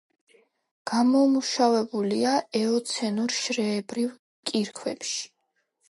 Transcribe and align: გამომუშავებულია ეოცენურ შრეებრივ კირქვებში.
გამომუშავებულია 0.91 2.33
ეოცენურ 2.63 3.39
შრეებრივ 3.41 4.13
კირქვებში. 4.53 5.27